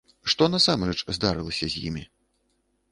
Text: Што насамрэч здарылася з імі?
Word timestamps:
Што 0.33 0.43
насамрэч 0.53 0.97
здарылася 1.19 1.65
з 1.75 1.89
імі? 1.91 2.03